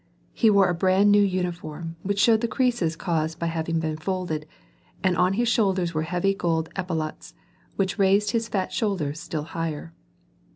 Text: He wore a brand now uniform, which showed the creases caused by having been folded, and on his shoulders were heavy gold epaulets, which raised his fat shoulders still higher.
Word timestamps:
He 0.33 0.49
wore 0.49 0.67
a 0.67 0.73
brand 0.73 1.11
now 1.11 1.19
uniform, 1.19 1.95
which 2.01 2.17
showed 2.19 2.41
the 2.41 2.47
creases 2.47 2.95
caused 2.95 3.37
by 3.37 3.45
having 3.45 3.79
been 3.79 3.97
folded, 3.97 4.47
and 5.03 5.15
on 5.15 5.33
his 5.33 5.47
shoulders 5.47 5.93
were 5.93 6.01
heavy 6.01 6.33
gold 6.33 6.69
epaulets, 6.75 7.35
which 7.75 7.99
raised 7.99 8.31
his 8.31 8.49
fat 8.49 8.73
shoulders 8.73 9.19
still 9.19 9.43
higher. 9.43 9.93